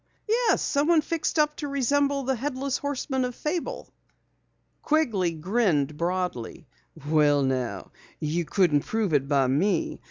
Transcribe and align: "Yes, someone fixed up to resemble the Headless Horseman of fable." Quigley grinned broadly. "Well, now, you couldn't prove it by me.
"Yes, 0.27 0.63
someone 0.63 1.01
fixed 1.01 1.37
up 1.37 1.55
to 1.57 1.67
resemble 1.67 2.23
the 2.23 2.33
Headless 2.35 2.79
Horseman 2.79 3.23
of 3.23 3.35
fable." 3.35 3.87
Quigley 4.81 5.33
grinned 5.35 5.95
broadly. 5.95 6.65
"Well, 7.07 7.43
now, 7.43 7.91
you 8.19 8.43
couldn't 8.43 8.81
prove 8.87 9.13
it 9.13 9.27
by 9.27 9.45
me. 9.45 9.99